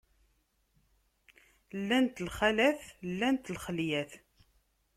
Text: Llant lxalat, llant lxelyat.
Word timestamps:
Llant 1.79 2.15
lxalat, 2.27 2.79
llant 3.15 3.43
lxelyat. 3.55 4.11